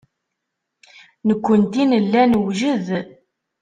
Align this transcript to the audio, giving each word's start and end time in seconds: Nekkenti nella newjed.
Nekkenti 1.27 1.81
nella 1.85 2.23
newjed. 2.31 2.87